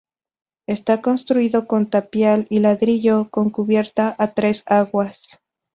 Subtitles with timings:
[0.67, 5.39] Está construido con tapial y ladrillo, con cubierta a tres aguas.